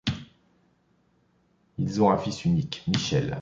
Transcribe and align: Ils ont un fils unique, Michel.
Ils 1.77 2.01
ont 2.01 2.09
un 2.09 2.17
fils 2.17 2.43
unique, 2.45 2.81
Michel. 2.87 3.29